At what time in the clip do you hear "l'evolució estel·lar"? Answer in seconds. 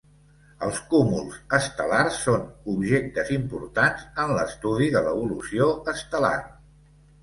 5.11-6.39